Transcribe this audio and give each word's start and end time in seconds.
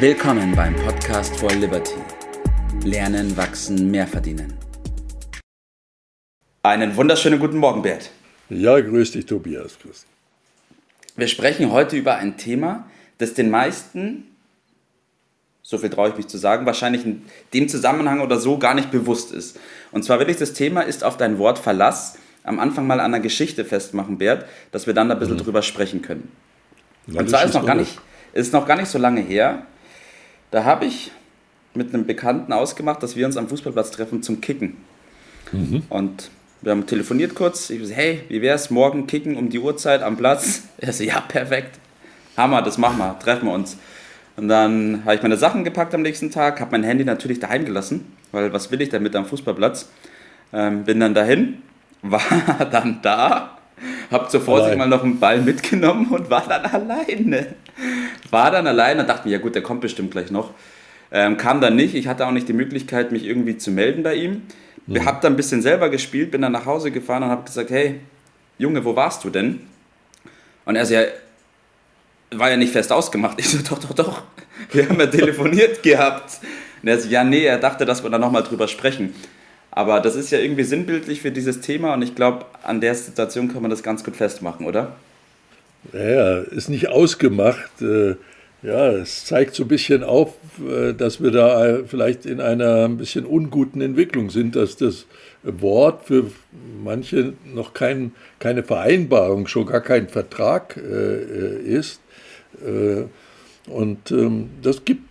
Willkommen 0.00 0.54
beim 0.54 0.76
Podcast 0.76 1.36
for 1.40 1.50
Liberty. 1.50 1.96
Lernen, 2.84 3.36
wachsen, 3.36 3.90
mehr 3.90 4.06
verdienen. 4.06 4.54
Einen 6.62 6.94
wunderschönen 6.94 7.40
guten 7.40 7.56
Morgen, 7.56 7.82
Bert. 7.82 8.12
Ja, 8.48 8.78
grüß 8.78 9.10
dich, 9.10 9.26
Tobias. 9.26 9.76
Grüß 9.82 10.02
dich. 10.02 10.76
Wir 11.16 11.26
sprechen 11.26 11.72
heute 11.72 11.96
über 11.96 12.14
ein 12.14 12.36
Thema, 12.36 12.88
das 13.18 13.34
den 13.34 13.50
meisten, 13.50 14.28
so 15.62 15.78
viel 15.78 15.90
traue 15.90 16.10
ich 16.10 16.16
mich 16.16 16.28
zu 16.28 16.38
sagen, 16.38 16.64
wahrscheinlich 16.64 17.04
in 17.04 17.22
dem 17.52 17.68
Zusammenhang 17.68 18.20
oder 18.20 18.38
so 18.38 18.56
gar 18.56 18.74
nicht 18.74 18.92
bewusst 18.92 19.32
ist. 19.32 19.58
Und 19.90 20.04
zwar 20.04 20.20
will 20.20 20.30
ich 20.30 20.36
das 20.36 20.52
Thema 20.52 20.82
ist 20.82 21.02
auf 21.02 21.16
dein 21.16 21.38
Wort 21.38 21.58
Verlass 21.58 22.18
am 22.44 22.60
Anfang 22.60 22.86
mal 22.86 23.00
an 23.00 23.14
einer 23.14 23.20
Geschichte 23.20 23.64
festmachen, 23.64 24.18
Bert, 24.18 24.46
dass 24.70 24.86
wir 24.86 24.94
dann 24.94 25.10
ein 25.10 25.18
bisschen 25.18 25.38
mhm. 25.38 25.42
drüber 25.42 25.62
sprechen 25.62 26.02
können. 26.02 26.30
Und 27.12 27.28
zwar 27.28 27.44
ist 27.44 27.54
noch, 27.54 27.66
gar 27.66 27.74
nicht, 27.74 27.98
ist 28.32 28.52
noch 28.52 28.64
gar 28.64 28.76
nicht 28.76 28.88
so 28.88 28.98
lange 28.98 29.22
her. 29.22 29.66
Da 30.50 30.64
habe 30.64 30.86
ich 30.86 31.10
mit 31.74 31.94
einem 31.94 32.06
Bekannten 32.06 32.52
ausgemacht, 32.52 33.02
dass 33.02 33.16
wir 33.16 33.26
uns 33.26 33.36
am 33.36 33.48
Fußballplatz 33.48 33.90
treffen 33.90 34.22
zum 34.22 34.40
Kicken. 34.40 34.76
Mhm. 35.52 35.82
Und 35.88 36.30
wir 36.60 36.72
haben 36.72 36.86
telefoniert 36.86 37.34
kurz. 37.34 37.70
Ich 37.70 37.86
so, 37.86 37.94
hey, 37.94 38.22
wie 38.28 38.42
wär's 38.42 38.70
morgen 38.70 39.06
kicken 39.06 39.36
um 39.36 39.48
die 39.48 39.58
Uhrzeit 39.58 40.02
am 40.02 40.16
Platz? 40.16 40.62
Er 40.78 40.92
so, 40.92 41.04
ja, 41.04 41.20
perfekt. 41.20 41.78
Hammer, 42.36 42.62
das 42.62 42.78
machen 42.78 42.98
wir, 42.98 43.18
treffen 43.18 43.46
wir 43.46 43.52
uns. 43.52 43.76
Und 44.36 44.48
dann 44.48 45.02
habe 45.04 45.16
ich 45.16 45.22
meine 45.22 45.36
Sachen 45.36 45.64
gepackt 45.64 45.94
am 45.94 46.02
nächsten 46.02 46.30
Tag, 46.30 46.60
habe 46.60 46.70
mein 46.70 46.84
Handy 46.84 47.04
natürlich 47.04 47.40
daheim 47.40 47.64
gelassen, 47.64 48.12
weil 48.30 48.52
was 48.52 48.70
will 48.70 48.80
ich 48.80 48.88
damit 48.88 49.16
am 49.16 49.26
Fußballplatz? 49.26 49.88
Ähm, 50.52 50.84
bin 50.84 51.00
dann 51.00 51.14
dahin, 51.14 51.62
war 52.02 52.22
dann 52.70 53.00
da, 53.02 53.58
habe 54.10 54.28
zur 54.28 54.40
Vorsicht 54.40 54.74
Allein. 54.74 54.78
mal 54.78 54.88
noch 54.88 55.02
einen 55.02 55.18
Ball 55.18 55.40
mitgenommen 55.40 56.06
und 56.10 56.30
war 56.30 56.46
dann 56.48 56.64
alleine. 56.66 57.54
War 58.30 58.50
dann 58.50 58.66
alleine 58.66 59.02
und 59.02 59.08
dachte 59.08 59.26
mir, 59.26 59.34
ja 59.34 59.38
gut, 59.38 59.54
der 59.54 59.62
kommt 59.62 59.80
bestimmt 59.80 60.10
gleich 60.10 60.30
noch. 60.30 60.50
Ähm, 61.10 61.36
kam 61.36 61.60
dann 61.60 61.76
nicht, 61.76 61.94
ich 61.94 62.06
hatte 62.06 62.26
auch 62.26 62.32
nicht 62.32 62.48
die 62.48 62.52
Möglichkeit, 62.52 63.12
mich 63.12 63.24
irgendwie 63.24 63.56
zu 63.56 63.70
melden 63.70 64.02
bei 64.02 64.14
ihm. 64.14 64.42
Mhm. 64.86 65.04
Hab 65.04 65.20
dann 65.20 65.34
ein 65.34 65.36
bisschen 65.36 65.62
selber 65.62 65.88
gespielt, 65.88 66.30
bin 66.30 66.42
dann 66.42 66.52
nach 66.52 66.66
Hause 66.66 66.90
gefahren 66.90 67.22
und 67.22 67.30
habe 67.30 67.44
gesagt, 67.44 67.70
hey, 67.70 68.00
Junge, 68.58 68.84
wo 68.84 68.94
warst 68.96 69.24
du 69.24 69.30
denn? 69.30 69.60
Und 70.64 70.76
er 70.76 70.84
so, 70.84 70.94
ja, 70.94 71.02
war 72.32 72.50
ja 72.50 72.56
nicht 72.56 72.72
fest 72.72 72.92
ausgemacht. 72.92 73.38
Ich 73.40 73.48
so, 73.48 73.58
doch, 73.58 73.78
doch, 73.78 73.94
doch, 73.94 74.22
wir 74.72 74.88
haben 74.88 74.98
ja 75.00 75.06
telefoniert 75.06 75.82
gehabt. 75.82 76.40
Und 76.82 76.88
er 76.88 77.00
so, 77.00 77.08
ja, 77.08 77.24
nee, 77.24 77.44
er 77.44 77.58
dachte, 77.58 77.84
dass 77.84 78.02
wir 78.02 78.10
da 78.10 78.18
nochmal 78.18 78.42
drüber 78.42 78.68
sprechen. 78.68 79.14
Aber 79.70 80.00
das 80.00 80.16
ist 80.16 80.30
ja 80.30 80.38
irgendwie 80.38 80.64
sinnbildlich 80.64 81.20
für 81.20 81.30
dieses 81.30 81.60
Thema 81.60 81.94
und 81.94 82.02
ich 82.02 82.14
glaube, 82.14 82.46
an 82.62 82.80
der 82.80 82.94
Situation 82.94 83.52
kann 83.52 83.62
man 83.62 83.70
das 83.70 83.82
ganz 83.82 84.02
gut 84.02 84.16
festmachen, 84.16 84.66
oder? 84.66 84.96
Ja, 85.92 86.38
ist 86.38 86.68
nicht 86.68 86.88
ausgemacht. 86.88 87.80
Äh, 87.80 88.16
ja, 88.62 88.90
es 88.90 89.24
zeigt 89.24 89.54
so 89.54 89.64
ein 89.64 89.68
bisschen 89.68 90.02
auf, 90.02 90.34
äh, 90.60 90.92
dass 90.92 91.22
wir 91.22 91.30
da 91.30 91.80
vielleicht 91.86 92.26
in 92.26 92.40
einer 92.40 92.84
ein 92.84 92.96
bisschen 92.96 93.24
unguten 93.24 93.80
Entwicklung 93.80 94.30
sind, 94.30 94.56
dass 94.56 94.76
das 94.76 95.06
Wort 95.42 96.06
für 96.06 96.24
manche 96.82 97.34
noch 97.54 97.72
kein, 97.72 98.12
keine 98.40 98.64
Vereinbarung, 98.64 99.46
schon 99.46 99.66
gar 99.66 99.80
kein 99.80 100.08
Vertrag 100.08 100.76
äh, 100.76 101.60
ist. 101.62 102.00
Und 103.68 104.10
ähm, 104.10 104.50
das 104.62 104.84
gibt 104.84 105.02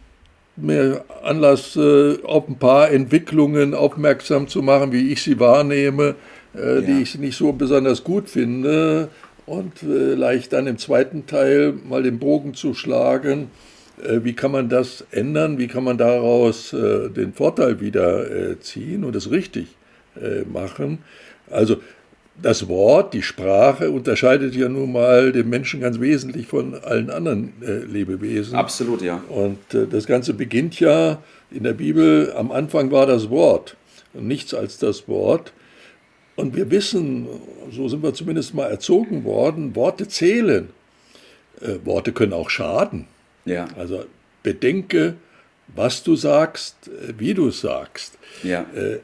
mir 0.58 1.06
Anlass, 1.24 1.78
auf 1.78 2.50
ein 2.50 2.58
paar 2.58 2.92
Entwicklungen 2.92 3.74
aufmerksam 3.74 4.48
zu 4.48 4.62
machen, 4.64 4.92
wie 4.92 5.14
ich 5.14 5.22
sie 5.22 5.40
wahrnehme, 5.40 6.16
äh, 6.56 6.76
ja. 6.76 6.82
die 6.82 7.02
ich 7.04 7.18
nicht 7.18 7.38
so 7.38 7.54
besonders 7.54 8.04
gut 8.04 8.30
finde 8.30 9.10
und 9.48 9.80
vielleicht 9.80 10.54
dann 10.54 10.68
im 10.68 10.78
zweiten 10.78 11.26
Teil 11.26 11.74
mal 11.74 12.04
den 12.04 12.20
Bogen 12.20 12.54
zu 12.54 12.76
schlagen. 12.76 13.50
Äh, 14.04 14.24
wie 14.24 14.34
kann 14.34 14.52
man 14.52 14.70
das 14.70 15.06
ändern? 15.10 15.58
Wie 15.58 15.68
kann 15.68 15.84
man 15.84 15.98
daraus 15.98 16.74
äh, 16.74 17.10
den 17.10 17.34
Vorteil 17.34 17.80
wieder 17.80 18.30
äh, 18.30 18.60
ziehen 18.60 19.04
und 19.04 19.16
es 19.16 19.32
richtig 19.32 19.76
machen? 20.52 20.98
Also 21.52 21.78
das 22.42 22.68
Wort, 22.68 23.14
die 23.14 23.22
Sprache 23.22 23.92
unterscheidet 23.92 24.56
ja 24.56 24.68
nun 24.68 24.92
mal 24.92 25.32
den 25.32 25.48
Menschen 25.48 25.80
ganz 25.80 26.00
wesentlich 26.00 26.48
von 26.48 26.74
allen 26.74 27.12
anderen 27.12 27.54
Lebewesen. 27.62 28.56
Absolut, 28.56 29.04
ja. 29.04 29.22
Und 29.30 29.60
das 29.70 30.08
Ganze 30.08 30.34
beginnt 30.34 30.80
ja 30.80 31.22
in 31.52 31.62
der 31.62 31.74
Bibel, 31.74 32.34
am 32.36 32.52
Anfang 32.52 32.90
war 32.90 33.06
das 33.06 33.30
Wort 33.30 33.76
und 34.16 34.28
nichts 34.28 34.56
als 34.56 34.80
das 34.80 35.08
Wort. 35.08 35.54
Und 36.38 36.56
wir 36.56 36.70
wissen, 36.72 37.28
so 37.72 37.90
sind 37.90 38.04
wir 38.04 38.14
zumindest 38.14 38.54
mal 38.54 38.68
erzogen 38.68 39.26
worden, 39.26 39.76
Worte 39.76 40.08
zählen. 40.08 40.70
Äh, 41.60 41.80
Worte 41.84 42.14
können 42.14 42.32
auch 42.32 42.52
schaden. 42.52 43.08
Ja. 43.44 43.68
Also 43.76 44.06
bedenke, 44.44 45.16
was 45.76 46.04
du 46.04 46.16
sagst, 46.16 46.88
äh, 46.88 47.14
wie 47.18 47.34
du 47.34 47.50
sagst. 47.50 48.20
Ja. 48.44 48.68
Äh, 48.76 49.00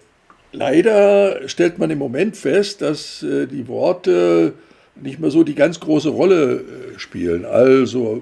leider 0.51 1.49
stellt 1.49 1.79
man 1.79 1.89
im 1.89 1.97
Moment 1.97 2.37
fest, 2.37 2.83
dass 2.83 3.23
äh, 3.23 3.47
die 3.47 3.67
Worte 3.67 4.53
nicht 4.95 5.19
mehr 5.19 5.31
so 5.31 5.43
die 5.43 5.55
ganz 5.55 5.79
große 5.79 6.09
Rolle 6.09 6.61
äh, 6.61 6.99
spielen. 6.99 7.45
Also 7.45 8.21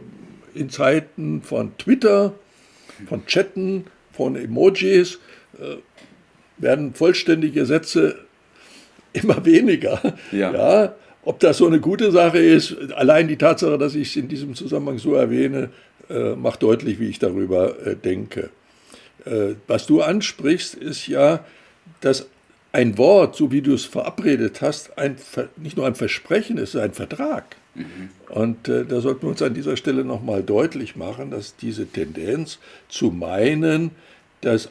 in 0.56 0.70
Zeiten 0.70 1.42
von 1.42 1.78
Twitter, 1.78 2.34
von 3.10 3.26
Chatten, 3.26 3.88
von 4.14 4.38
Emojis 4.38 5.20
äh, 5.60 5.76
werden 6.58 6.94
vollständige 6.94 7.66
Sätze 7.66 8.20
immer 9.14 9.46
weniger. 9.46 10.02
Ja. 10.32 10.54
ja. 10.54 10.96
Ob 11.24 11.40
das 11.40 11.58
so 11.58 11.68
eine 11.68 11.80
gute 11.80 12.12
Sache 12.12 12.40
ist, 12.40 12.76
allein 12.94 13.28
die 13.28 13.38
Tatsache, 13.38 13.78
dass 13.78 13.94
ich 13.94 14.10
es 14.10 14.16
in 14.16 14.28
diesem 14.28 14.56
Zusammenhang 14.56 14.98
so 14.98 15.14
erwähne, 15.14 15.70
äh, 16.10 16.36
macht 16.36 16.64
deutlich, 16.64 17.00
wie 17.00 17.10
ich 17.10 17.20
darüber 17.20 17.86
äh, 17.86 17.96
denke. 17.96 18.50
Äh, 19.26 19.54
was 19.68 19.86
du 19.86 20.02
ansprichst, 20.02 20.74
ist 20.74 21.08
ja, 21.08 21.46
dass 22.00 22.28
ein 22.72 22.98
Wort, 22.98 23.36
so 23.36 23.52
wie 23.52 23.62
du 23.62 23.74
es 23.74 23.86
verabredet 23.86 24.62
hast, 24.62 24.98
ein, 24.98 25.18
nicht 25.58 25.78
nur 25.78 25.86
ein 25.86 25.96
Versprechen 25.96 26.58
ist, 26.58 26.76
ein 26.76 26.94
Vertrag. 26.94 27.56
Mhm. 27.76 28.10
Und 28.30 28.68
äh, 28.68 28.86
da 28.86 29.00
sollten 29.00 29.24
wir 29.24 29.30
uns 29.30 29.42
an 29.44 29.54
dieser 29.54 29.78
Stelle 29.78 30.04
nochmal 30.04 30.42
deutlich 30.42 30.96
machen, 30.96 31.30
dass 31.30 31.56
diese 31.56 31.86
Tendenz 31.86 32.58
zu 32.90 33.12
meinen, 33.12 33.92
dass 34.40 34.70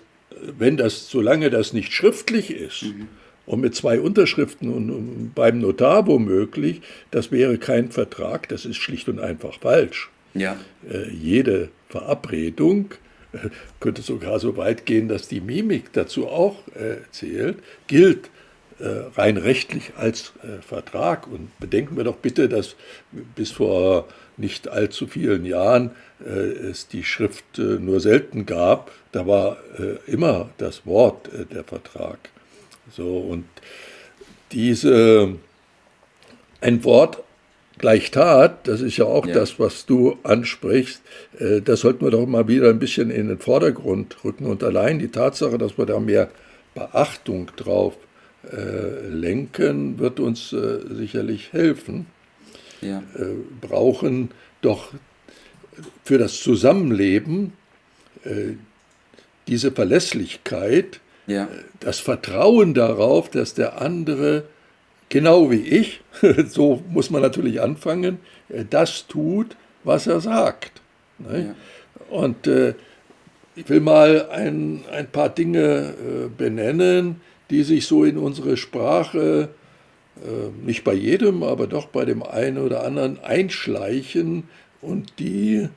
wenn 0.59 0.77
das, 0.77 1.09
solange 1.11 1.51
das 1.51 1.73
nicht 1.73 1.93
schriftlich 1.93 2.51
ist, 2.51 2.83
mhm 2.83 3.09
und 3.51 3.61
mit 3.61 3.75
zwei 3.75 3.99
Unterschriften 3.99 4.73
und 4.73 5.33
beim 5.35 5.59
Notar 5.59 6.07
womöglich, 6.07 6.83
das 7.11 7.33
wäre 7.33 7.59
kein 7.59 7.91
Vertrag, 7.91 8.49
das 8.49 8.65
ist 8.65 8.77
schlicht 8.77 9.09
und 9.09 9.19
einfach 9.19 9.59
falsch. 9.59 10.09
Ja. 10.35 10.57
Äh, 10.89 11.11
jede 11.11 11.71
Verabredung 11.89 12.93
äh, 13.33 13.49
könnte 13.81 14.03
sogar 14.03 14.39
so 14.39 14.57
weit 14.57 14.87
gehen, 14.87 15.09
dass 15.09 15.27
die 15.27 15.41
Mimik 15.41 15.93
dazu 15.93 16.29
auch 16.29 16.65
äh, 16.77 16.99
zählt, 17.11 17.57
gilt 17.89 18.31
äh, 18.79 18.87
rein 19.17 19.37
rechtlich 19.37 19.95
als 19.97 20.33
äh, 20.45 20.63
Vertrag. 20.63 21.27
Und 21.27 21.51
bedenken 21.59 21.97
wir 21.97 22.05
doch 22.05 22.19
bitte, 22.19 22.49
dass 22.49 22.77
bis 23.35 23.51
vor 23.51 24.07
nicht 24.37 24.69
allzu 24.69 25.09
vielen 25.09 25.45
Jahren 25.45 25.91
es 26.21 26.87
die 26.87 27.03
Schrift 27.03 27.57
nur 27.57 27.99
selten 28.01 28.45
gab. 28.45 28.91
Da 29.13 29.27
war 29.27 29.57
immer 30.07 30.51
das 30.59 30.85
Wort 30.87 31.31
der 31.51 31.65
Vertrag. 31.65 32.19
So, 32.91 33.19
und 33.19 33.45
diese, 34.53 35.35
ein 36.61 36.85
Wort 36.85 37.23
gleich 37.81 38.11
Tat, 38.11 38.69
das 38.69 38.83
ist 38.83 38.99
ja 38.99 39.07
auch 39.07 39.27
ja. 39.27 39.35
das, 39.35 39.59
was 39.59 39.87
du 39.87 40.19
ansprichst, 40.23 41.01
äh, 41.39 41.61
das 41.63 41.81
sollten 41.81 42.05
wir 42.05 42.11
doch 42.11 42.27
mal 42.27 42.47
wieder 42.47 42.69
ein 42.69 42.79
bisschen 42.79 43.11
in 43.11 43.29
den 43.29 43.39
Vordergrund 43.39 44.23
rücken. 44.23 44.47
Und 44.47 44.63
allein 44.63 44.99
die 44.99 45.09
Tatsache, 45.09 45.59
dass 45.59 45.79
wir 45.79 45.87
da 45.87 45.99
mehr 45.99 46.31
Beachtung 46.75 47.51
drauf 47.57 47.97
äh, 48.53 49.09
lenken, 49.09 49.99
wird 49.99 50.21
uns 50.21 50.53
äh, 50.53 50.79
sicherlich 50.91 51.53
helfen. 51.53 52.07
Ja. 52.83 53.03
Brauchen 53.61 54.31
doch 54.63 54.89
für 56.03 56.17
das 56.17 56.41
Zusammenleben 56.41 57.53
diese 59.47 59.71
Verlässlichkeit, 59.71 61.01
ja. 61.31 61.49
Das 61.81 61.99
Vertrauen 61.99 62.75
darauf, 62.75 63.31
dass 63.31 63.55
der 63.55 63.81
andere, 63.81 64.45
genau 65.09 65.51
wie 65.51 65.63
ich, 65.63 66.01
so 66.49 66.83
muss 66.89 67.11
man 67.11 67.23
natürlich 67.23 67.61
anfangen, 67.61 68.19
äh, 68.49 68.65
das 68.69 69.07
tut, 69.07 69.57
was 69.85 70.07
er 70.07 70.21
sagt. 70.21 70.81
Ne? 71.19 71.55
Ja. 71.55 72.15
Und 72.15 72.47
äh, 72.47 72.75
ich 73.55 73.69
will 73.69 73.81
mal 73.81 74.29
ein, 74.31 74.85
ein 74.93 75.07
paar 75.09 75.29
Dinge 75.29 75.95
äh, 75.95 76.29
benennen, 76.29 77.21
die 77.51 77.63
sich 77.63 77.87
so 77.87 78.05
in 78.05 78.17
unsere 78.17 78.57
Sprache, 78.57 79.49
äh, 80.17 80.67
nicht 80.67 80.85
bei 80.85 80.95
jedem, 80.95 81.43
aber 81.43 81.67
doch 81.67 81.87
bei 81.87 82.05
dem 82.05 82.23
einen 82.23 82.59
oder 82.59 82.85
anderen 82.85 83.19
einschleichen 83.23 84.45
und 84.81 85.19
die 85.19 85.69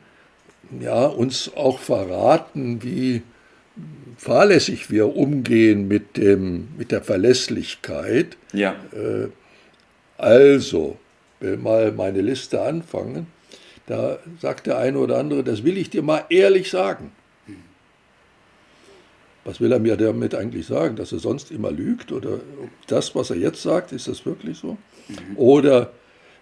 ja, 0.80 1.06
uns 1.06 1.52
auch 1.56 1.80
verraten, 1.80 2.84
wie 2.84 3.22
fahrlässig 4.18 4.90
wir 4.92 5.16
umgehen 5.16 5.88
mit, 5.88 6.18
dem, 6.18 6.70
mit 6.78 6.92
der 6.92 7.02
Verlässlichkeit. 7.02 8.38
Ja. 8.54 8.76
Äh, 8.94 9.30
also, 10.18 10.98
will 11.40 11.58
mal 11.58 11.92
meine 11.92 12.22
Liste 12.22 12.62
anfangen. 12.62 13.28
Da 13.86 14.20
sagt 14.40 14.68
der 14.68 14.78
eine 14.78 14.98
oder 14.98 15.18
andere, 15.18 15.44
das 15.44 15.64
will 15.64 15.78
ich 15.78 15.90
dir 15.90 16.02
mal 16.02 16.26
ehrlich 16.30 16.70
sagen. 16.70 17.12
Was 19.46 19.60
will 19.60 19.74
er 19.74 19.80
mir 19.80 19.98
damit 19.98 20.36
eigentlich 20.36 20.66
sagen? 20.66 20.96
Dass 20.96 21.12
er 21.12 21.20
sonst 21.20 21.52
immer 21.52 21.70
lügt? 21.70 22.14
Oder 22.14 22.40
das, 22.88 23.14
was 23.14 23.30
er 23.30 23.36
jetzt 23.36 23.62
sagt, 23.62 23.92
ist 23.92 24.08
das 24.08 24.26
wirklich 24.26 24.58
so? 24.58 24.78
Mhm. 25.10 25.36
Oder 25.38 25.92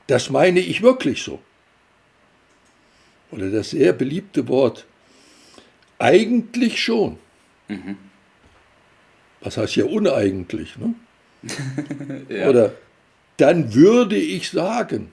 das 0.05 0.29
meine 0.29 0.59
ich 0.59 0.83
wirklich 0.83 1.23
so? 1.23 1.39
Oder 3.31 3.49
das 3.49 3.71
sehr 3.71 3.93
beliebte 3.93 4.47
Wort, 4.47 4.85
eigentlich 6.01 6.81
schon. 6.83 7.17
Mhm. 7.67 7.97
Was 9.41 9.57
heißt 9.57 9.73
hier 9.73 9.89
uneigentlich? 9.89 10.75
Ne? 10.77 10.93
ja. 12.29 12.49
Oder 12.49 12.73
dann 13.37 13.73
würde 13.73 14.17
ich 14.17 14.51
sagen. 14.51 15.11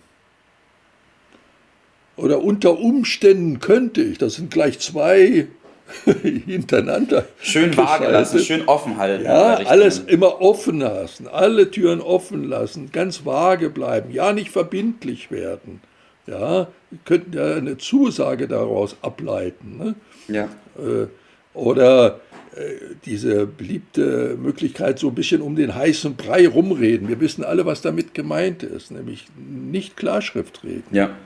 Oder 2.17 2.43
unter 2.43 2.79
Umständen 2.79 3.61
könnte 3.61 4.03
ich. 4.03 4.19
Das 4.19 4.35
sind 4.35 4.51
gleich 4.51 4.81
zwei 4.81 5.47
hintereinander. 6.05 7.27
Schön 7.41 7.77
vage 7.77 8.09
lassen, 8.09 8.41
schön 8.41 8.69
offen 8.69 8.99
halten. 8.99 9.25
Ja, 9.25 9.55
alles 9.55 10.01
immer 10.01 10.41
offen 10.41 10.81
lassen, 10.81 11.29
alle 11.29 11.71
Türen 11.71 12.01
offen 12.01 12.45
lassen, 12.45 12.93
ganz 12.93 13.25
vage 13.25 13.71
bleiben, 13.71 14.11
ja 14.11 14.33
nicht 14.33 14.51
verbindlich 14.51 15.31
werden. 15.31 15.81
Ja, 16.29 16.69
wir 16.91 16.99
könnten 17.05 17.33
ja 17.33 17.55
eine 17.55 17.79
Zusage 17.79 18.49
daraus 18.49 18.97
ableiten. 19.01 19.79
Ne? 19.79 19.95
Ja. 20.29 20.45
Äh, 20.77 21.07
oder 21.55 22.21
äh, 22.55 22.95
diese 23.07 23.47
beliebte 23.47 24.37
Möglichkeit, 24.39 24.99
so 24.99 25.09
ein 25.09 25.15
bisschen 25.15 25.41
um 25.41 25.57
den 25.57 25.75
heißen 25.75 26.17
Brei 26.17 26.47
rumreden. 26.47 27.09
Wir 27.09 27.19
wissen 27.21 27.45
alle, 27.45 27.65
was 27.65 27.81
damit 27.81 28.13
gemeint 28.15 28.63
ist, 28.63 28.91
nämlich 28.91 29.27
nicht 29.37 29.97
Klarschrift 29.97 30.65
reden. 30.65 30.85
Ja. 30.91 31.17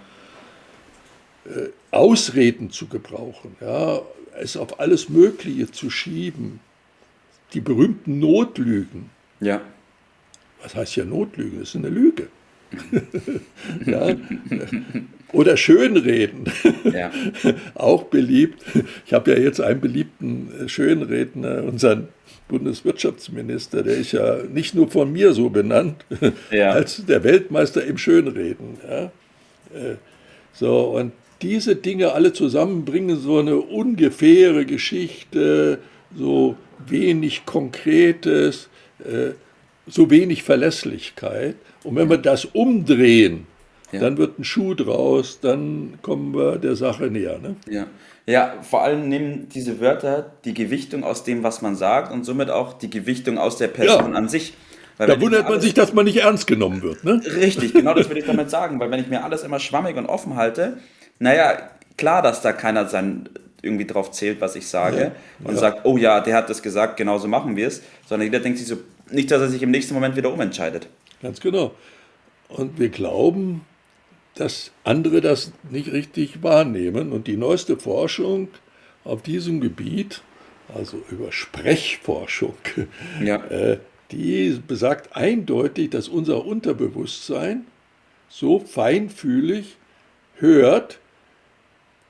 Äh, 1.46 1.70
Ausreden 1.90 2.70
zu 2.70 2.86
gebrauchen, 2.86 3.56
ja, 3.60 4.00
es 4.38 4.56
auf 4.56 4.78
alles 4.78 5.08
Mögliche 5.08 5.70
zu 5.70 5.90
schieben. 5.90 6.60
Die 7.54 7.60
berühmten 7.60 8.18
Notlügen. 8.20 9.10
Ja. 9.40 9.60
Was 10.62 10.76
heißt 10.76 10.96
ja 10.96 11.04
Notlüge? 11.04 11.58
Das 11.58 11.70
ist 11.70 11.76
eine 11.76 11.88
Lüge. 11.88 12.28
ja. 13.86 14.16
Oder 15.32 15.56
Schönreden. 15.56 16.44
Ja. 16.92 17.10
Auch 17.74 18.04
beliebt. 18.04 18.62
Ich 19.06 19.14
habe 19.14 19.32
ja 19.32 19.38
jetzt 19.38 19.60
einen 19.60 19.80
beliebten 19.80 20.68
Schönredner, 20.68 21.64
unseren 21.64 22.08
Bundeswirtschaftsminister, 22.48 23.82
der 23.82 23.96
ist 23.96 24.12
ja 24.12 24.42
nicht 24.52 24.74
nur 24.74 24.90
von 24.90 25.10
mir 25.10 25.32
so 25.32 25.48
benannt, 25.48 26.04
ja. 26.50 26.72
als 26.72 27.04
der 27.06 27.24
Weltmeister 27.24 27.82
im 27.84 27.96
Schönreden. 27.96 28.78
Ja. 28.86 29.04
Äh, 29.04 29.96
so, 30.52 30.96
und 30.96 31.12
diese 31.40 31.76
Dinge 31.76 32.12
alle 32.12 32.34
zusammenbringen 32.34 33.18
so 33.18 33.38
eine 33.38 33.56
ungefähre 33.56 34.66
Geschichte, 34.66 35.78
so 36.14 36.56
wenig 36.86 37.46
Konkretes, 37.46 38.68
äh, 39.00 39.30
so 39.86 40.10
wenig 40.10 40.42
Verlässlichkeit. 40.42 41.56
Und 41.84 41.96
wenn 41.96 42.08
wir 42.08 42.18
das 42.18 42.44
umdrehen, 42.44 43.46
ja. 43.92 44.00
dann 44.00 44.16
wird 44.16 44.38
ein 44.38 44.44
Schuh 44.44 44.74
draus, 44.74 45.40
dann 45.40 45.98
kommen 46.02 46.34
wir 46.34 46.58
der 46.58 46.76
Sache 46.76 47.04
näher. 47.04 47.38
Ne? 47.38 47.56
Ja. 47.68 47.86
ja, 48.26 48.54
vor 48.62 48.82
allem 48.82 49.08
nehmen 49.08 49.48
diese 49.52 49.80
Wörter 49.80 50.32
die 50.44 50.54
Gewichtung 50.54 51.04
aus 51.04 51.24
dem, 51.24 51.42
was 51.42 51.62
man 51.62 51.76
sagt 51.76 52.12
und 52.12 52.24
somit 52.24 52.50
auch 52.50 52.72
die 52.74 52.90
Gewichtung 52.90 53.38
aus 53.38 53.56
der 53.56 53.68
Person 53.68 54.12
ja. 54.12 54.18
an 54.18 54.28
sich. 54.28 54.54
Weil 54.98 55.08
da 55.08 55.20
wundert 55.20 55.48
man 55.48 55.60
sich, 55.60 55.74
dass 55.74 55.92
man 55.92 56.04
nicht 56.04 56.18
ernst 56.18 56.46
genommen 56.46 56.82
wird. 56.82 57.02
Ne? 57.02 57.20
Richtig, 57.24 57.72
genau 57.72 57.94
das 57.94 58.08
würde 58.08 58.20
ich 58.20 58.26
damit 58.26 58.50
sagen, 58.50 58.78
weil 58.78 58.90
wenn 58.90 59.00
ich 59.00 59.08
mir 59.08 59.24
alles 59.24 59.42
immer 59.42 59.58
schwammig 59.58 59.96
und 59.96 60.06
offen 60.06 60.36
halte, 60.36 60.78
naja, 61.18 61.70
klar, 61.96 62.22
dass 62.22 62.42
da 62.42 62.52
keiner 62.52 62.88
sein 62.88 63.28
irgendwie 63.62 63.86
drauf 63.86 64.10
zählt, 64.10 64.40
was 64.40 64.56
ich 64.56 64.66
sage 64.66 65.00
ja, 65.00 65.10
und 65.48 65.56
sagt, 65.56 65.84
oh 65.84 65.96
ja, 65.96 66.20
der 66.20 66.34
hat 66.34 66.50
das 66.50 66.62
gesagt, 66.62 66.96
genauso 66.96 67.28
machen 67.28 67.56
wir 67.56 67.68
es, 67.68 67.80
sondern 68.06 68.26
jeder 68.26 68.40
denkt 68.40 68.58
sich 68.58 68.66
so, 68.66 68.76
nicht, 69.12 69.30
dass 69.30 69.40
er 69.40 69.48
sich 69.48 69.62
im 69.62 69.70
nächsten 69.70 69.94
Moment 69.94 70.16
wieder 70.16 70.32
umentscheidet. 70.32 70.88
Ganz 71.20 71.40
genau. 71.40 71.74
Und 72.48 72.78
wir 72.78 72.88
glauben, 72.88 73.62
dass 74.34 74.72
andere 74.84 75.20
das 75.20 75.52
nicht 75.70 75.92
richtig 75.92 76.42
wahrnehmen. 76.42 77.12
Und 77.12 77.26
die 77.26 77.36
neueste 77.36 77.76
Forschung 77.76 78.48
auf 79.04 79.22
diesem 79.22 79.60
Gebiet, 79.60 80.22
also 80.74 81.02
über 81.10 81.32
Sprechforschung, 81.32 82.54
ja. 83.22 83.36
äh, 83.50 83.78
die 84.10 84.60
besagt 84.66 85.16
eindeutig, 85.16 85.90
dass 85.90 86.08
unser 86.08 86.44
Unterbewusstsein 86.44 87.64
so 88.28 88.58
feinfühlig 88.58 89.76
hört, 90.36 90.98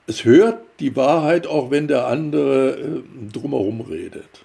es 0.06 0.24
hört 0.24 0.62
die 0.80 0.96
Wahrheit, 0.96 1.46
auch 1.46 1.70
wenn 1.70 1.86
der 1.86 2.06
andere 2.06 2.76
äh, 2.76 3.02
drumherum 3.32 3.82
redet. 3.82 4.44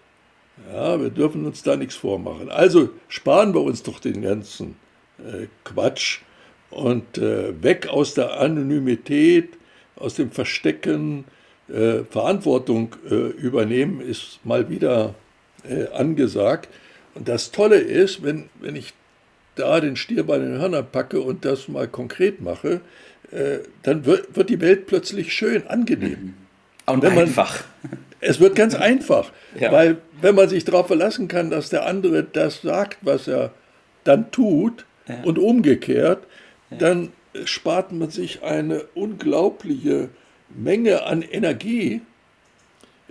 Ja, 0.72 1.00
wir 1.00 1.10
dürfen 1.10 1.46
uns 1.46 1.64
da 1.64 1.76
nichts 1.76 1.96
vormachen. 1.96 2.50
Also 2.50 2.90
sparen 3.08 3.54
wir 3.54 3.62
uns 3.62 3.84
doch 3.84 4.00
den 4.00 4.22
ganzen 4.22 4.76
äh, 5.20 5.48
Quatsch 5.64 6.20
und 6.70 7.18
äh, 7.18 7.62
weg 7.64 7.88
aus 7.88 8.14
der 8.14 8.40
Anonymität, 8.40 9.50
aus 9.96 10.16
dem 10.16 10.32
Verstecken. 10.32 11.26
Äh, 11.70 12.06
Verantwortung 12.10 12.96
äh, 13.10 13.14
übernehmen 13.14 14.00
ist 14.00 14.40
mal 14.44 14.70
wieder 14.70 15.16
äh, 15.68 15.88
angesagt. 15.90 16.70
Und 17.14 17.28
das 17.28 17.52
Tolle 17.52 17.78
ist, 17.78 18.24
wenn, 18.24 18.50
wenn 18.60 18.76
ich 18.76 18.94
da 19.56 19.80
den 19.82 19.96
Stier 19.96 20.24
bei 20.24 20.38
den 20.38 20.60
Hörnern 20.60 20.86
packe 20.92 21.20
und 21.20 21.46
das 21.46 21.68
mal 21.68 21.88
konkret 21.88 22.42
mache, 22.42 22.82
äh, 23.32 23.60
dann 23.84 24.06
wird, 24.06 24.36
wird 24.36 24.50
die 24.50 24.62
Welt 24.62 24.88
plötzlich 24.88 25.34
schön, 25.34 25.68
angenehm. 25.68 26.36
Und 26.86 27.04
man, 27.04 27.18
einfach. 27.18 27.64
Es 28.20 28.40
wird 28.40 28.56
ganz 28.56 28.74
einfach, 28.74 29.32
ja. 29.60 29.72
weil 29.72 29.98
wenn 30.22 30.36
man 30.36 30.50
sich 30.50 30.66
darauf 30.66 30.88
verlassen 30.88 31.28
kann, 31.28 31.50
dass 31.50 31.70
der 31.70 31.86
andere 31.86 32.24
das 32.24 32.62
sagt, 32.62 32.98
was 33.02 33.28
er 33.28 33.52
dann 34.04 34.32
tut 34.32 34.86
ja. 35.08 35.22
und 35.24 35.38
umgekehrt, 35.38 36.26
ja. 36.72 36.78
dann 36.78 37.12
spart 37.46 37.92
man 37.92 38.10
sich 38.10 38.44
eine 38.44 38.86
unglaubliche 38.96 40.10
Menge 40.50 41.06
an 41.06 41.22
Energie 41.22 42.02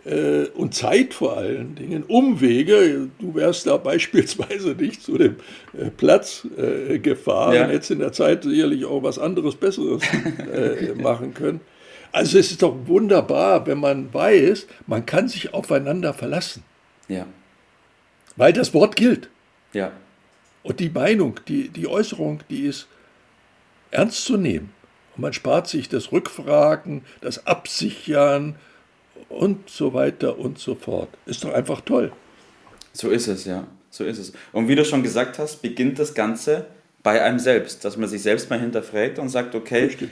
äh, 0.05 0.47
und 0.55 0.75
Zeit 0.75 1.14
vor 1.14 1.37
allen 1.37 1.75
Dingen, 1.75 2.05
Umwege. 2.05 3.08
Du 3.19 3.35
wärst 3.35 3.67
da 3.67 3.76
beispielsweise 3.76 4.70
nicht 4.70 5.03
zu 5.03 5.19
dem 5.19 5.37
äh, 5.79 5.91
Platz 5.91 6.47
äh, 6.56 6.99
gefahren, 6.99 7.55
ja. 7.55 7.67
hättest 7.67 7.91
in 7.91 7.99
der 7.99 8.12
Zeit 8.12 8.44
sicherlich 8.44 8.85
auch 8.85 9.03
was 9.03 9.19
anderes, 9.19 9.56
Besseres 9.56 10.03
äh, 10.53 10.94
machen 11.03 11.35
können. 11.35 11.61
Also 12.12 12.38
es 12.38 12.50
ist 12.50 12.62
doch 12.62 12.75
wunderbar, 12.87 13.67
wenn 13.67 13.79
man 13.79 14.13
weiß, 14.13 14.67
man 14.86 15.06
kann 15.06 15.29
sich 15.29 15.55
aufeinander 15.55 16.15
verlassen. 16.15 16.63
Ja. 17.08 17.27
Weil 18.36 18.53
das 18.53 18.75
Wort 18.75 18.96
gilt. 18.96 19.29
Ja. 19.72 19.93
Und 20.63 20.81
die 20.81 20.91
Meinung, 20.91 21.41
die, 21.46 21.69
die 21.69 21.86
Äußerung, 21.86 22.41
die 22.51 22.63
ist 22.63 22.89
ernst 23.91 24.25
zu 24.25 24.36
nehmen. 24.36 24.72
Und 25.15 25.22
man 25.22 25.32
spart 25.32 25.69
sich 25.69 25.89
das 25.89 26.13
Rückfragen, 26.13 27.03
das 27.20 27.46
Absichern 27.46 28.56
und 29.29 29.70
so 29.70 29.94
weiter 29.94 30.39
und 30.39 30.58
so 30.58 30.75
fort. 30.75 31.08
Ist 31.25 31.44
doch 31.44 31.53
einfach 31.53 31.81
toll. 31.81 32.13
So 32.93 33.10
ist 33.10 33.29
es, 33.29 33.44
ja. 33.44 33.67
So 33.91 34.05
ist 34.05 34.19
es. 34.19 34.32
Und 34.53 34.69
wie 34.69 34.75
du 34.75 34.84
schon 34.84 35.03
gesagt 35.03 35.39
hast, 35.39 35.63
beginnt 35.63 35.98
das 35.98 36.15
Ganze 36.15 36.67
bei 37.03 37.22
einem 37.22 37.39
selbst, 37.39 37.84
dass 37.84 37.96
man 37.96 38.08
sich 38.08 38.22
selbst 38.22 38.51
mal 38.51 38.60
hinterfragt 38.60 39.19
und 39.19 39.29
sagt, 39.29 39.55
okay, 39.55 39.84
Richtig. 39.84 40.10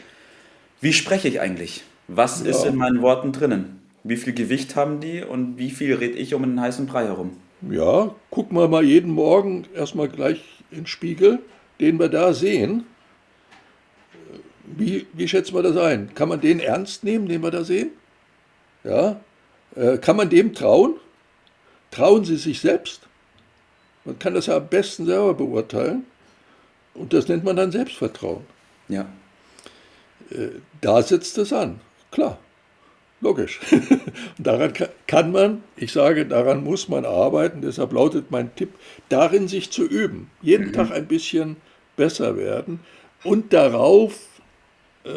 Wie 0.80 0.92
spreche 0.92 1.28
ich 1.28 1.40
eigentlich? 1.40 1.84
Was 2.08 2.42
ja. 2.42 2.50
ist 2.50 2.64
in 2.64 2.76
meinen 2.76 3.02
Worten 3.02 3.32
drinnen? 3.32 3.80
Wie 4.02 4.16
viel 4.16 4.34
Gewicht 4.34 4.76
haben 4.76 5.00
die 5.00 5.22
und 5.22 5.56
wie 5.56 5.70
viel 5.70 5.94
rede 5.94 6.18
ich 6.18 6.34
um 6.34 6.42
einen 6.42 6.60
heißen 6.60 6.86
Brei 6.86 7.04
herum? 7.04 7.38
Ja, 7.70 8.14
gucken 8.30 8.58
wir 8.58 8.68
mal 8.68 8.84
jeden 8.84 9.10
Morgen 9.10 9.64
erstmal 9.74 10.08
gleich 10.08 10.42
in 10.70 10.78
den 10.78 10.86
Spiegel, 10.86 11.38
den 11.80 11.98
wir 11.98 12.08
da 12.08 12.34
sehen. 12.34 12.84
Wie, 14.64 15.06
wie 15.12 15.28
schätzen 15.28 15.54
wir 15.54 15.62
das 15.62 15.76
ein? 15.76 16.14
Kann 16.14 16.28
man 16.28 16.40
den 16.40 16.60
ernst 16.60 17.04
nehmen, 17.04 17.28
den 17.28 17.42
wir 17.42 17.50
da 17.50 17.64
sehen? 17.64 17.90
Ja? 18.82 19.20
Äh, 19.74 19.98
kann 19.98 20.16
man 20.16 20.28
dem 20.28 20.52
trauen? 20.52 20.96
Trauen 21.90 22.24
Sie 22.24 22.36
sich 22.36 22.60
selbst? 22.60 23.02
Man 24.04 24.18
kann 24.18 24.34
das 24.34 24.46
ja 24.46 24.56
am 24.56 24.68
besten 24.68 25.06
selber 25.06 25.34
beurteilen. 25.34 26.04
Und 26.94 27.12
das 27.12 27.28
nennt 27.28 27.44
man 27.44 27.56
dann 27.56 27.72
Selbstvertrauen. 27.72 28.44
Ja. 28.88 29.06
Äh, 30.34 30.60
da 30.80 31.02
setzt 31.02 31.38
es 31.38 31.52
an. 31.52 31.80
Klar. 32.10 32.38
Logisch. 33.20 33.60
Und 33.70 34.46
daran 34.46 34.72
kann 35.06 35.32
man, 35.32 35.62
ich 35.76 35.92
sage, 35.92 36.26
daran 36.26 36.62
muss 36.62 36.88
man 36.88 37.06
arbeiten. 37.06 37.62
Deshalb 37.62 37.92
lautet 37.92 38.30
mein 38.30 38.54
Tipp, 38.54 38.74
darin 39.08 39.48
sich 39.48 39.70
zu 39.70 39.84
üben. 39.84 40.30
Jeden 40.42 40.68
mhm. 40.68 40.72
Tag 40.72 40.90
ein 40.90 41.06
bisschen 41.06 41.56
besser 41.96 42.36
werden. 42.36 42.80
Und 43.22 43.52
darauf, 43.52 44.18
äh, 45.04 45.10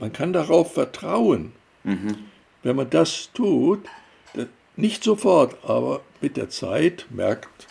man 0.00 0.12
kann 0.12 0.32
darauf 0.32 0.74
vertrauen. 0.74 1.52
Mhm 1.84 2.16
wenn 2.62 2.76
man 2.76 2.90
das 2.90 3.30
tut, 3.32 3.80
nicht 4.76 5.02
sofort, 5.02 5.56
aber 5.64 6.02
mit 6.20 6.36
der 6.36 6.50
Zeit 6.50 7.06
merkt 7.10 7.66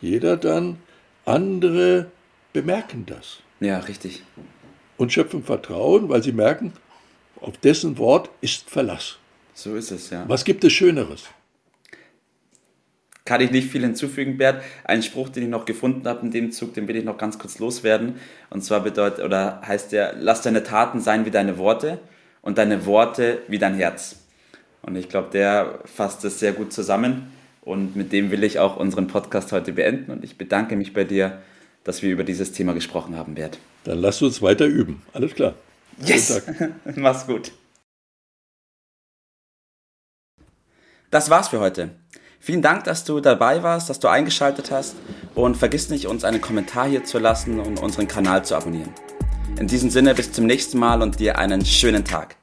jeder 0.00 0.36
dann, 0.36 0.78
andere 1.24 2.10
bemerken 2.52 3.06
das. 3.06 3.38
Ja, 3.60 3.78
richtig. 3.78 4.22
Und 4.98 5.12
schöpfen 5.12 5.42
Vertrauen, 5.42 6.10
weil 6.10 6.22
sie 6.22 6.32
merken, 6.32 6.74
Auf 7.40 7.56
dessen 7.56 7.98
Wort 7.98 8.30
ist 8.40 8.68
Verlass. 8.68 9.16
So 9.54 9.76
ist 9.76 9.90
es, 9.92 10.10
ja. 10.10 10.24
Was 10.28 10.44
gibt 10.44 10.64
es 10.64 10.72
Schöneres? 10.72 11.24
Kann 13.24 13.40
ich 13.40 13.50
nicht 13.50 13.70
viel 13.70 13.82
hinzufügen, 13.82 14.38
Bert. 14.38 14.62
Ein 14.84 15.02
Spruch, 15.02 15.28
den 15.28 15.44
ich 15.44 15.48
noch 15.48 15.64
gefunden 15.64 16.08
habe 16.08 16.22
in 16.22 16.30
dem 16.30 16.50
Zug, 16.50 16.74
den 16.74 16.88
will 16.88 16.96
ich 16.96 17.04
noch 17.04 17.18
ganz 17.18 17.38
kurz 17.38 17.58
loswerden. 17.58 18.14
Und 18.50 18.62
zwar 18.64 18.80
bedeutet, 18.80 19.24
oder 19.24 19.60
heißt 19.66 19.92
der, 19.92 20.14
lass 20.18 20.42
deine 20.42 20.62
Taten 20.62 21.00
sein 21.00 21.26
wie 21.26 21.30
deine 21.30 21.58
Worte 21.58 21.98
und 22.40 22.58
deine 22.58 22.86
Worte 22.86 23.42
wie 23.46 23.58
dein 23.58 23.74
Herz. 23.74 24.16
Und 24.82 24.96
ich 24.96 25.08
glaube, 25.08 25.28
der 25.30 25.80
fasst 25.84 26.24
das 26.24 26.38
sehr 26.38 26.52
gut 26.52 26.72
zusammen. 26.72 27.30
Und 27.60 27.96
mit 27.96 28.12
dem 28.12 28.30
will 28.30 28.44
ich 28.44 28.58
auch 28.58 28.76
unseren 28.76 29.08
Podcast 29.08 29.52
heute 29.52 29.72
beenden. 29.72 30.10
Und 30.10 30.24
ich 30.24 30.38
bedanke 30.38 30.74
mich 30.74 30.94
bei 30.94 31.04
dir, 31.04 31.42
dass 31.88 32.02
wir 32.02 32.10
über 32.10 32.22
dieses 32.22 32.52
Thema 32.52 32.74
gesprochen 32.74 33.16
haben, 33.16 33.34
Bert. 33.34 33.58
Dann 33.84 33.98
lass 33.98 34.20
uns 34.20 34.42
weiter 34.42 34.66
üben. 34.66 35.02
Alles 35.14 35.34
klar. 35.34 35.54
Yes! 36.04 36.42
Mach's 36.96 37.26
gut. 37.26 37.50
Das 41.10 41.30
war's 41.30 41.48
für 41.48 41.60
heute. 41.60 41.92
Vielen 42.40 42.60
Dank, 42.60 42.84
dass 42.84 43.04
du 43.04 43.20
dabei 43.20 43.62
warst, 43.62 43.88
dass 43.88 44.00
du 44.00 44.08
eingeschaltet 44.08 44.70
hast 44.70 44.96
und 45.34 45.56
vergiss 45.56 45.88
nicht, 45.88 46.06
uns 46.06 46.24
einen 46.24 46.42
Kommentar 46.42 46.86
hier 46.86 47.04
zu 47.04 47.18
lassen 47.18 47.58
und 47.58 47.80
unseren 47.80 48.06
Kanal 48.06 48.44
zu 48.44 48.54
abonnieren. 48.54 48.92
In 49.58 49.66
diesem 49.66 49.88
Sinne 49.88 50.14
bis 50.14 50.30
zum 50.30 50.44
nächsten 50.44 50.78
Mal 50.78 51.00
und 51.00 51.18
dir 51.18 51.38
einen 51.38 51.64
schönen 51.64 52.04
Tag. 52.04 52.36